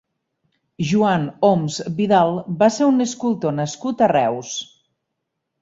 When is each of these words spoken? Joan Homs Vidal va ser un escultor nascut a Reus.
Joan 0.91 1.27
Homs 1.49 1.77
Vidal 1.99 2.33
va 2.63 2.71
ser 2.79 2.89
un 2.95 3.07
escultor 3.07 3.57
nascut 3.61 4.03
a 4.07 4.11
Reus. 4.17 4.59